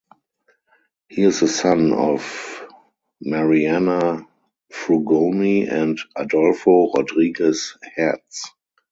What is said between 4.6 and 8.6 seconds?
Frugoni and Adolfo Rodriguez Hertz.